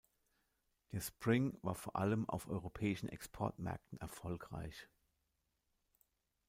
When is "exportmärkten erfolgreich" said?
3.07-4.87